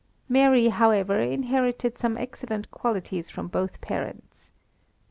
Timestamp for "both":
3.47-3.79